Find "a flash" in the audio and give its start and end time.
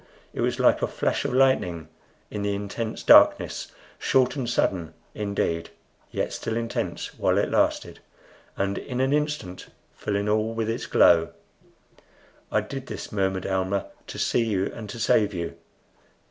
0.81-1.25